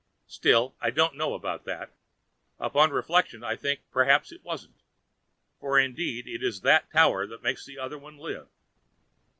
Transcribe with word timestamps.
Still, 0.25 0.73
I 0.81 0.89
don't 0.89 1.13
know 1.13 1.35
about 1.35 1.63
that; 1.65 1.91
upon 2.57 2.89
reflection 2.89 3.43
I 3.43 3.55
think 3.55 3.81
perhaps 3.91 4.31
it 4.31 4.43
wasn't. 4.43 4.81
For 5.59 5.77
indeed 5.77 6.25
it 6.25 6.41
is 6.41 6.61
that 6.61 6.91
Tower 6.91 7.27
that 7.27 7.43
makes 7.43 7.67
the 7.67 7.77
other 7.77 7.99
one 7.99 8.17
live. 8.17 8.47